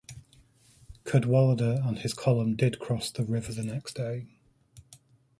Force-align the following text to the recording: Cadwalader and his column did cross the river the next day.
Cadwalader 1.05 1.79
and 1.87 1.99
his 1.99 2.15
column 2.15 2.55
did 2.55 2.79
cross 2.79 3.11
the 3.11 3.23
river 3.23 3.53
the 3.53 3.61
next 3.61 3.93
day. 3.93 4.25